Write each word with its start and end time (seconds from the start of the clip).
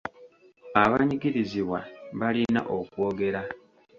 Abanyigirizibwa 0.83 1.77
balina 2.19 2.61
okwogera. 2.77 3.41